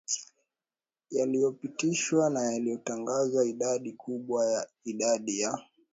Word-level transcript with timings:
yaliyopitishwa 1.11 2.29
na 2.29 2.41
yaliyotangazwa 2.51 3.45
Idadi 3.45 3.91
kubwa 3.93 4.45
ya 4.51 4.67
idadi 4.83 5.39
ya 5.39 5.59